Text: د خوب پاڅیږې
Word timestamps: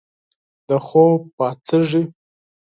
د 0.67 0.69
خوب 0.85 1.19
پاڅیږې 1.37 2.03